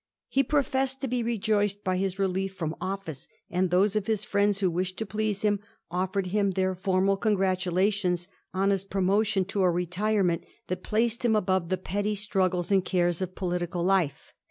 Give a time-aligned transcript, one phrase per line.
[0.29, 4.25] He pro fessed to be rejoiced by hi3 release from office, and those of his
[4.25, 5.59] fiiends who wished to please him
[5.91, 11.69] ofi^ered him their formal congratulations on his promotion to a retirement that placed him above
[11.69, 14.33] the petty struggles and cares of political life.